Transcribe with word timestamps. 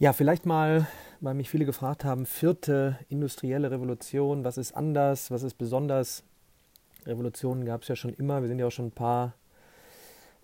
Ja, 0.00 0.14
vielleicht 0.14 0.46
mal, 0.46 0.86
weil 1.20 1.34
mich 1.34 1.50
viele 1.50 1.66
gefragt 1.66 2.06
haben, 2.06 2.24
vierte 2.24 2.98
industrielle 3.10 3.70
Revolution, 3.70 4.44
was 4.44 4.56
ist 4.56 4.72
anders, 4.72 5.30
was 5.30 5.42
ist 5.42 5.58
besonders? 5.58 6.24
Revolutionen 7.04 7.66
gab 7.66 7.82
es 7.82 7.88
ja 7.88 7.96
schon 7.96 8.14
immer, 8.14 8.40
wir 8.40 8.48
sind 8.48 8.58
ja 8.58 8.66
auch 8.66 8.72
schon 8.72 8.86
ein 8.86 8.92
paar, 8.92 9.34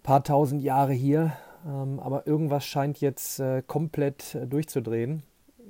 paar 0.02 0.22
tausend 0.22 0.62
Jahre 0.62 0.92
hier, 0.92 1.38
ähm, 1.66 2.00
aber 2.00 2.26
irgendwas 2.26 2.66
scheint 2.66 3.00
jetzt 3.00 3.40
äh, 3.40 3.62
komplett 3.66 4.34
äh, 4.34 4.46
durchzudrehen. 4.46 5.22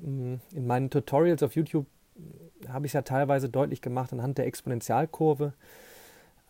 Mm, 0.02 0.34
in 0.50 0.66
meinen 0.66 0.90
Tutorials 0.90 1.44
auf 1.44 1.54
YouTube 1.54 1.86
habe 2.68 2.86
ich 2.86 2.90
es 2.90 2.94
ja 2.94 3.02
teilweise 3.02 3.48
deutlich 3.48 3.82
gemacht 3.82 4.12
anhand 4.12 4.38
der 4.38 4.46
Exponentialkurve. 4.46 5.52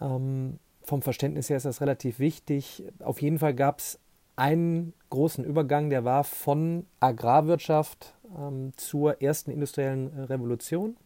Ähm, 0.01 0.59
vom 0.85 1.03
Verständnis 1.03 1.51
her 1.51 1.59
ist 1.59 1.67
das 1.67 1.83
relativ 1.83 2.19
wichtig. 2.19 2.83
Auf 3.01 3.21
jeden 3.21 3.41
Fall 3.41 3.53
gab 3.53 3.81
es 3.81 3.99
einen 4.37 4.93
großen 5.11 5.45
Übergang, 5.45 5.91
der 5.91 6.05
war 6.05 6.25
von 6.25 6.87
Agrarwirtschaft 7.01 8.15
ähm, 8.39 8.73
zur 8.77 9.23
ersten 9.23 9.51
industriellen 9.51 10.17
äh, 10.17 10.23
Revolution. 10.23 10.97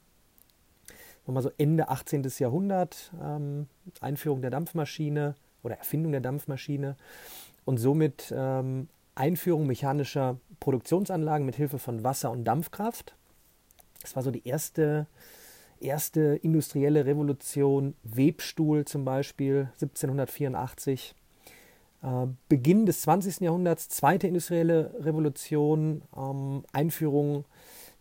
Nochmal 1.26 1.42
so 1.44 1.50
Ende 1.58 1.88
18. 1.88 2.28
Jahrhundert, 2.38 3.12
ähm, 3.22 3.68
Einführung 4.00 4.42
der 4.42 4.50
Dampfmaschine 4.50 5.36
oder 5.62 5.76
Erfindung 5.76 6.12
der 6.12 6.20
Dampfmaschine 6.20 6.96
und 7.64 7.78
somit 7.78 8.32
ähm, 8.36 8.88
Einführung 9.14 9.66
mechanischer 9.66 10.38
Produktionsanlagen 10.58 11.46
mit 11.46 11.56
Hilfe 11.56 11.78
von 11.78 12.02
Wasser- 12.02 12.30
und 12.30 12.44
Dampfkraft. 12.44 13.14
Das 14.00 14.16
war 14.16 14.22
so 14.22 14.30
die 14.30 14.46
erste, 14.46 15.06
erste 15.78 16.36
industrielle 16.42 17.06
Revolution, 17.06 17.94
Webstuhl 18.02 18.86
zum 18.86 19.04
Beispiel, 19.04 19.68
1784. 19.74 21.14
Äh, 22.02 22.26
Beginn 22.48 22.86
des 22.86 23.02
20. 23.02 23.40
Jahrhunderts, 23.40 23.88
zweite 23.88 24.26
industrielle 24.26 24.94
Revolution, 25.00 26.02
ähm, 26.16 26.64
Einführung 26.72 27.44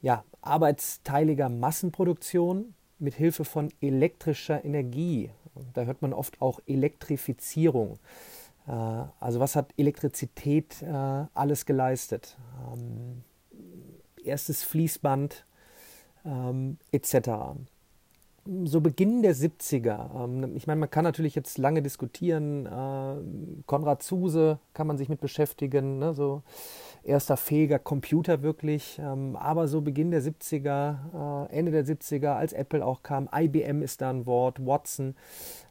ja, 0.02 0.24
arbeitsteiliger 0.42 1.50
Massenproduktion 1.50 2.74
mit 3.00 3.16
Hilfe 3.16 3.46
von 3.46 3.70
elektrischer 3.82 4.64
Energie. 4.64 5.32
Da 5.74 5.84
hört 5.84 6.02
man 6.02 6.14
oft 6.14 6.42
auch 6.42 6.60
Elektrifizierung. 6.66 8.00
Äh, 8.68 8.72
also 8.72 9.40
was 9.40 9.56
hat 9.56 9.74
Elektrizität 9.78 10.82
äh, 10.82 11.26
alles 11.34 11.66
geleistet? 11.66 12.38
Ähm, 12.74 13.24
erstes 14.24 14.64
Fließband 14.64 15.46
ähm, 16.26 16.78
etc 16.92 17.58
so 18.64 18.82
Beginn 18.82 19.22
der 19.22 19.36
70er. 19.36 20.24
Ähm, 20.24 20.56
ich 20.56 20.68
meine, 20.68 20.80
man 20.80 20.90
kann 20.90 21.04
natürlich 21.04 21.36
jetzt 21.36 21.58
lange 21.58 21.82
diskutieren. 21.82 22.66
Äh, 22.66 23.64
Konrad 23.66 24.04
Zuse 24.04 24.60
kann 24.74 24.88
man 24.88 24.98
sich 24.98 25.10
mit 25.10 25.22
beschäftigen, 25.22 26.00
ne? 26.00 26.14
so 26.14 26.42
erster 27.04 27.38
fähiger 27.38 27.80
Computer 27.80 28.42
wirklich. 28.42 29.00
Ähm, 29.00 29.36
aber 29.36 29.68
so 29.68 29.82
Beginn 29.82 30.12
der 30.12 30.22
70er, 30.22 31.48
äh, 31.50 31.58
Ende 31.58 31.72
der 31.72 31.86
70er, 31.86 32.34
als 32.34 32.54
Apple 32.54 32.86
auch 32.86 33.04
kam, 33.04 33.30
IBM 33.34 33.82
ist 33.82 34.02
da 34.02 34.10
ein 34.10 34.26
Wort, 34.26 34.66
Watson. 34.66 35.16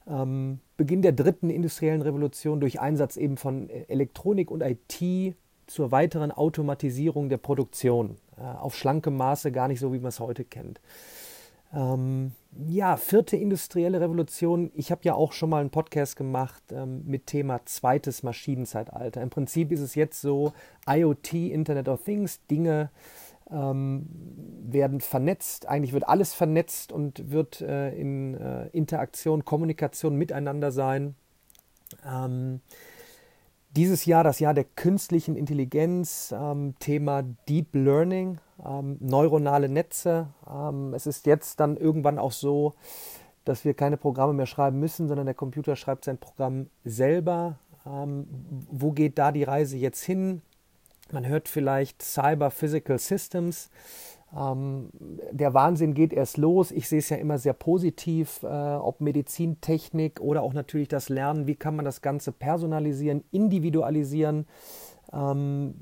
Ähm, 0.06 0.60
Beginn 0.76 1.02
der 1.02 1.12
dritten 1.12 1.50
industriellen 1.50 2.02
Revolution 2.02 2.60
durch 2.60 2.80
Einsatz 2.80 3.16
eben 3.16 3.36
von 3.36 3.68
Elektronik 3.68 4.50
und 4.50 4.62
IT 4.62 5.34
zur 5.66 5.90
weiteren 5.90 6.30
Automatisierung 6.30 7.28
der 7.28 7.38
Produktion. 7.38 8.16
Äh, 8.36 8.42
auf 8.42 8.76
schlankem 8.76 9.16
Maße, 9.16 9.52
gar 9.52 9.68
nicht 9.68 9.80
so, 9.80 9.92
wie 9.92 9.98
man 9.98 10.10
es 10.10 10.20
heute 10.20 10.44
kennt. 10.44 10.80
Ähm, 11.72 12.32
ja, 12.66 12.96
vierte 12.96 13.36
industrielle 13.36 14.00
Revolution. 14.00 14.70
Ich 14.74 14.90
habe 14.90 15.02
ja 15.04 15.14
auch 15.14 15.32
schon 15.32 15.50
mal 15.50 15.60
einen 15.60 15.70
Podcast 15.70 16.16
gemacht 16.16 16.62
ähm, 16.72 17.02
mit 17.04 17.26
Thema 17.26 17.60
zweites 17.66 18.22
Maschinenzeitalter. 18.22 19.20
Im 19.22 19.30
Prinzip 19.30 19.70
ist 19.70 19.80
es 19.80 19.94
jetzt 19.94 20.20
so, 20.20 20.52
IoT, 20.88 21.34
Internet 21.34 21.88
of 21.88 22.02
Things, 22.04 22.40
Dinge 22.46 22.90
ähm, 23.50 24.06
werden 24.62 25.00
vernetzt. 25.00 25.68
Eigentlich 25.68 25.92
wird 25.92 26.08
alles 26.08 26.34
vernetzt 26.34 26.92
und 26.92 27.30
wird 27.30 27.60
äh, 27.60 27.90
in 27.90 28.34
äh, 28.34 28.68
Interaktion, 28.68 29.44
Kommunikation 29.44 30.16
miteinander 30.16 30.72
sein. 30.72 31.14
Ähm, 32.06 32.60
dieses 33.70 34.04
Jahr 34.06 34.24
das 34.24 34.40
Jahr 34.40 34.54
der 34.54 34.64
künstlichen 34.64 35.36
Intelligenz, 35.36 36.34
ähm, 36.36 36.74
Thema 36.78 37.22
Deep 37.48 37.74
Learning, 37.74 38.38
ähm, 38.64 38.96
neuronale 39.00 39.68
Netze. 39.68 40.28
Ähm, 40.48 40.94
es 40.94 41.06
ist 41.06 41.26
jetzt 41.26 41.60
dann 41.60 41.76
irgendwann 41.76 42.18
auch 42.18 42.32
so, 42.32 42.74
dass 43.44 43.64
wir 43.64 43.74
keine 43.74 43.96
Programme 43.96 44.32
mehr 44.32 44.46
schreiben 44.46 44.78
müssen, 44.78 45.08
sondern 45.08 45.26
der 45.26 45.34
Computer 45.34 45.76
schreibt 45.76 46.04
sein 46.04 46.18
Programm 46.18 46.68
selber. 46.84 47.58
Ähm, 47.86 48.26
wo 48.70 48.92
geht 48.92 49.18
da 49.18 49.32
die 49.32 49.44
Reise 49.44 49.76
jetzt 49.76 50.02
hin? 50.02 50.42
Man 51.12 51.26
hört 51.26 51.48
vielleicht 51.48 52.02
Cyber 52.02 52.50
Physical 52.50 52.98
Systems. 52.98 53.70
Ähm, 54.36 54.90
der 55.30 55.54
Wahnsinn 55.54 55.94
geht 55.94 56.12
erst 56.12 56.36
los. 56.36 56.70
Ich 56.70 56.88
sehe 56.88 56.98
es 56.98 57.08
ja 57.08 57.16
immer 57.16 57.38
sehr 57.38 57.54
positiv, 57.54 58.42
äh, 58.42 58.46
ob 58.46 59.00
Medizintechnik 59.00 60.20
oder 60.20 60.42
auch 60.42 60.52
natürlich 60.52 60.88
das 60.88 61.08
Lernen. 61.08 61.46
Wie 61.46 61.56
kann 61.56 61.76
man 61.76 61.84
das 61.84 62.02
Ganze 62.02 62.32
personalisieren, 62.32 63.24
individualisieren? 63.30 64.46
Ähm, 65.12 65.74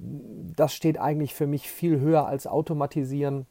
das 0.57 0.75
steht 0.75 0.99
eigentlich 0.99 1.35
für 1.35 1.47
mich 1.47 1.71
viel 1.71 2.01
höher 2.01 2.27
als 2.27 2.47
automatisieren. 2.47 3.47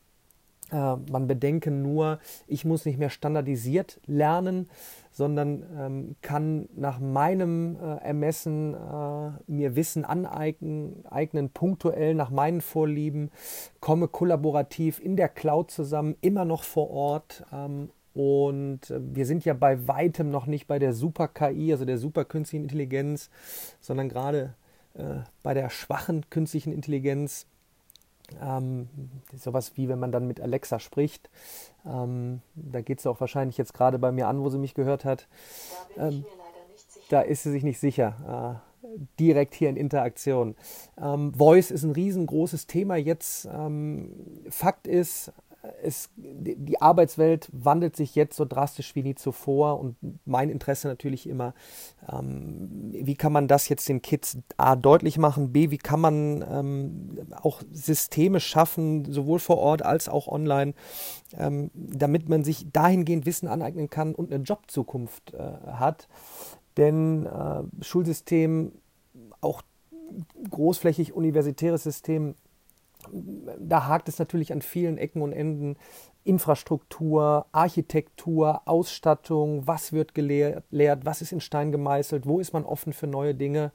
Äh, 0.71 0.95
man 1.11 1.27
bedenke 1.27 1.71
nur, 1.71 2.19
ich 2.47 2.65
muss 2.65 2.85
nicht 2.85 2.97
mehr 2.97 3.09
standardisiert 3.09 3.99
lernen, 4.05 4.69
sondern 5.11 5.63
ähm, 5.77 6.15
kann 6.21 6.67
nach 6.75 6.99
meinem 6.99 7.77
äh, 7.77 7.97
Ermessen 8.03 8.73
äh, 8.73 9.31
mir 9.47 9.75
Wissen 9.75 10.03
aneignen, 10.05 11.05
eignen, 11.05 11.49
punktuell 11.49 12.15
nach 12.15 12.31
meinen 12.31 12.61
Vorlieben, 12.61 13.31
komme 13.79 14.07
kollaborativ 14.07 14.99
in 14.99 15.15
der 15.15 15.29
Cloud 15.29 15.71
zusammen, 15.71 16.15
immer 16.21 16.45
noch 16.45 16.63
vor 16.63 16.89
Ort. 16.89 17.45
Ähm, 17.53 17.89
und 18.13 18.81
wir 18.89 19.25
sind 19.25 19.43
ja 19.43 19.53
bei 19.53 19.87
weitem 19.87 20.31
noch 20.31 20.47
nicht 20.47 20.67
bei 20.67 20.79
der 20.79 20.93
Super-KI, 20.93 21.73
also 21.73 21.83
der 21.83 21.97
super-künstlichen 21.97 22.63
Intelligenz, 22.63 23.29
sondern 23.81 24.07
gerade 24.07 24.55
äh, 24.93 25.19
bei 25.43 25.53
der 25.53 25.69
schwachen 25.69 26.29
künstlichen 26.29 26.71
Intelligenz, 26.71 27.45
ähm, 28.41 28.89
sowas 29.35 29.73
wie 29.75 29.89
wenn 29.89 29.99
man 29.99 30.11
dann 30.11 30.27
mit 30.27 30.41
Alexa 30.41 30.79
spricht, 30.79 31.29
ähm, 31.85 32.41
da 32.55 32.81
geht 32.81 32.99
es 32.99 33.07
auch 33.07 33.19
wahrscheinlich 33.19 33.57
jetzt 33.57 33.73
gerade 33.73 33.99
bei 33.99 34.11
mir 34.11 34.27
an, 34.27 34.41
wo 34.41 34.49
sie 34.49 34.57
mich 34.57 34.73
gehört 34.73 35.05
hat. 35.05 35.27
Da, 35.95 36.07
ähm, 36.07 36.25
da 37.09 37.21
ist 37.21 37.43
sie 37.43 37.51
sich 37.51 37.63
nicht 37.63 37.79
sicher. 37.79 38.61
Äh, 38.61 38.75
direkt 39.19 39.55
hier 39.55 39.69
in 39.69 39.77
Interaktion. 39.77 40.55
Ähm, 41.01 41.33
Voice 41.33 41.71
ist 41.71 41.83
ein 41.83 41.91
riesengroßes 41.91 42.67
Thema 42.67 42.95
jetzt. 42.95 43.45
Ähm, 43.45 44.11
Fakt 44.49 44.87
ist, 44.87 45.31
es, 45.83 46.09
die 46.15 46.81
Arbeitswelt 46.81 47.49
wandelt 47.51 47.95
sich 47.95 48.15
jetzt 48.15 48.35
so 48.35 48.45
drastisch 48.45 48.95
wie 48.95 49.03
nie 49.03 49.15
zuvor 49.15 49.79
und 49.79 49.95
mein 50.25 50.49
Interesse 50.49 50.87
natürlich 50.87 51.27
immer, 51.27 51.53
ähm, 52.11 52.91
wie 52.91 53.15
kann 53.15 53.31
man 53.31 53.47
das 53.47 53.69
jetzt 53.69 53.87
den 53.89 54.01
Kids 54.01 54.37
A 54.57 54.75
deutlich 54.75 55.17
machen, 55.17 55.51
B, 55.51 55.71
wie 55.71 55.77
kann 55.77 55.99
man 55.99 56.45
ähm, 56.49 57.17
auch 57.41 57.61
Systeme 57.71 58.39
schaffen, 58.39 59.11
sowohl 59.11 59.39
vor 59.39 59.57
Ort 59.57 59.83
als 59.83 60.09
auch 60.09 60.27
online, 60.27 60.73
ähm, 61.37 61.71
damit 61.73 62.29
man 62.29 62.43
sich 62.43 62.67
dahingehend 62.71 63.25
Wissen 63.25 63.47
aneignen 63.47 63.89
kann 63.89 64.15
und 64.15 64.33
eine 64.33 64.43
Jobzukunft 64.43 65.33
äh, 65.33 65.39
hat. 65.39 66.07
Denn 66.77 67.25
äh, 67.25 67.63
Schulsystem, 67.81 68.73
auch 69.41 69.61
großflächig 70.49 71.13
universitäres 71.13 71.83
System, 71.83 72.35
da 73.11 73.87
hakt 73.87 74.09
es 74.09 74.19
natürlich 74.19 74.51
an 74.53 74.61
vielen 74.61 74.97
Ecken 74.97 75.21
und 75.21 75.33
Enden. 75.33 75.77
Infrastruktur, 76.23 77.45
Architektur, 77.51 78.61
Ausstattung, 78.65 79.67
was 79.67 79.93
wird 79.93 80.15
gelehrt, 80.15 80.65
was 80.71 81.21
ist 81.21 81.31
in 81.31 81.39
Stein 81.39 81.71
gemeißelt, 81.71 82.25
wo 82.25 82.39
ist 82.39 82.51
man 82.51 82.65
offen 82.65 82.93
für 82.93 83.05
neue 83.05 83.35
Dinge. 83.35 83.71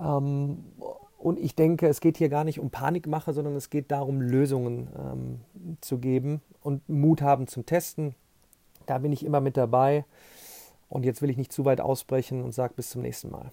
Ähm, 0.00 0.64
und 1.16 1.38
ich 1.38 1.54
denke, 1.54 1.86
es 1.86 2.00
geht 2.00 2.16
hier 2.16 2.28
gar 2.28 2.44
nicht 2.44 2.58
um 2.58 2.70
Panikmache, 2.70 3.32
sondern 3.32 3.54
es 3.54 3.70
geht 3.70 3.90
darum, 3.90 4.20
Lösungen 4.20 4.88
ähm, 4.98 5.40
zu 5.80 5.98
geben 5.98 6.40
und 6.62 6.88
Mut 6.88 7.22
haben 7.22 7.46
zum 7.46 7.66
Testen. 7.66 8.14
Da 8.86 8.98
bin 8.98 9.12
ich 9.12 9.24
immer 9.24 9.40
mit 9.40 9.56
dabei. 9.56 10.04
Und 10.88 11.04
jetzt 11.04 11.22
will 11.22 11.30
ich 11.30 11.36
nicht 11.36 11.52
zu 11.52 11.64
weit 11.64 11.80
ausbrechen 11.80 12.42
und 12.42 12.52
sage 12.52 12.74
bis 12.74 12.90
zum 12.90 13.02
nächsten 13.02 13.30
Mal. 13.30 13.52